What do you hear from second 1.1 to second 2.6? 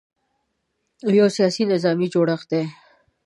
یو سیاسي– نظامي جوړښت